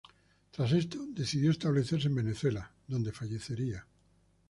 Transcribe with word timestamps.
Tras 0.49 0.71
esto, 0.71 0.97
decidió 1.11 1.51
establecerse 1.51 2.07
en 2.07 2.15
Venezuela 2.15 2.71
donde 2.87 3.11
fallecería. 3.11 3.85